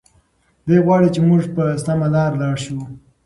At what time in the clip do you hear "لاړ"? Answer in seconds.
2.41-2.55